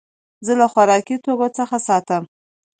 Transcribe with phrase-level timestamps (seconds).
[0.45, 2.23] زه له خوراکي توکو څخه ساتم.